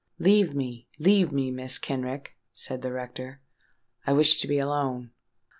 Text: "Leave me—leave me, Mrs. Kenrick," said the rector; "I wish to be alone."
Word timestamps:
"Leave 0.17 0.55
me—leave 0.55 1.31
me, 1.31 1.51
Mrs. 1.51 1.79
Kenrick," 1.79 2.33
said 2.55 2.81
the 2.81 2.91
rector; 2.91 3.39
"I 4.07 4.13
wish 4.13 4.41
to 4.41 4.47
be 4.47 4.57
alone." 4.57 5.11